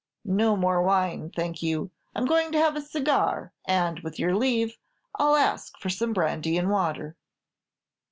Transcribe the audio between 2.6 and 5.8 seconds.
a cigar, and, with your leave, I 'll ask